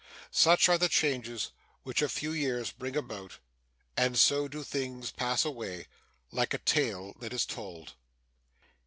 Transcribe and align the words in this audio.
Such 0.31 0.67
are 0.67 0.79
the 0.79 0.89
changes 0.89 1.51
which 1.83 2.01
a 2.01 2.09
few 2.09 2.31
years 2.31 2.71
bring 2.71 2.95
about, 2.97 3.37
and 3.95 4.17
so 4.17 4.47
do 4.47 4.63
things 4.63 5.11
pass 5.11 5.45
away, 5.45 5.85
like 6.31 6.55
a 6.55 6.57
tale 6.57 7.13
that 7.19 7.33
is 7.33 7.45
told! 7.45 7.93